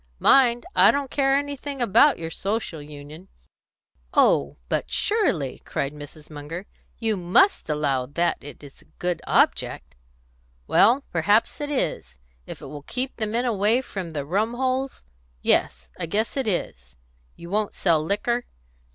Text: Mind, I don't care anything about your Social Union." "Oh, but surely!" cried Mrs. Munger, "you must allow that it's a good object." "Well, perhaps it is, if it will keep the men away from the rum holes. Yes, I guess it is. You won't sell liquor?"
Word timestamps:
Mind, 0.17 0.65
I 0.75 0.89
don't 0.89 1.11
care 1.11 1.35
anything 1.35 1.79
about 1.79 2.17
your 2.17 2.31
Social 2.31 2.81
Union." 2.81 3.27
"Oh, 4.15 4.57
but 4.67 4.89
surely!" 4.89 5.59
cried 5.63 5.93
Mrs. 5.93 6.27
Munger, 6.27 6.65
"you 6.97 7.15
must 7.15 7.69
allow 7.69 8.07
that 8.07 8.39
it's 8.41 8.81
a 8.81 8.85
good 8.97 9.21
object." 9.27 9.93
"Well, 10.65 11.03
perhaps 11.11 11.61
it 11.61 11.69
is, 11.69 12.17
if 12.47 12.63
it 12.63 12.65
will 12.65 12.81
keep 12.81 13.17
the 13.17 13.27
men 13.27 13.45
away 13.45 13.79
from 13.81 14.09
the 14.09 14.25
rum 14.25 14.55
holes. 14.55 15.05
Yes, 15.43 15.91
I 15.99 16.07
guess 16.07 16.35
it 16.35 16.47
is. 16.47 16.97
You 17.35 17.51
won't 17.51 17.75
sell 17.75 18.03
liquor?" 18.03 18.45